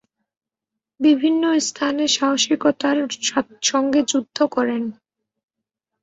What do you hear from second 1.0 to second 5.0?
বিভিন্ন স্থানে সাহসিকতার সঙ্গে যুদ্ধ করেন।